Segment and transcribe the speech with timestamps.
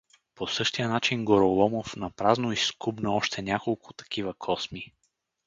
[0.35, 4.93] По същия начин Гороломов напразно изскубна още няколко такива косми.